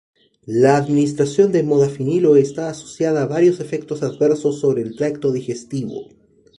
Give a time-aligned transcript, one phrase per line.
[0.47, 6.07] La administración de modafinilo está asociada a varios efectos adversos sobre el tracto digestivo.